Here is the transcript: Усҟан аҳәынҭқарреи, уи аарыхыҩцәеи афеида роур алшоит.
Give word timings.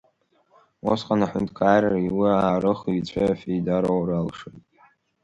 Усҟан 0.91 1.21
аҳәынҭқарреи, 1.25 2.09
уи 2.17 2.29
аарыхыҩцәеи 2.43 3.29
афеида 3.33 3.77
роур 3.83 4.09
алшоит. 4.19 4.63